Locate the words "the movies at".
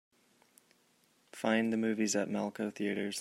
1.71-2.27